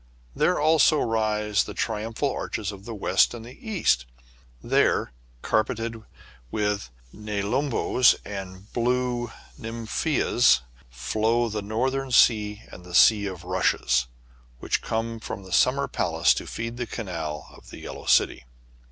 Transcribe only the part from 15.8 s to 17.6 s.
Palace to feed the canal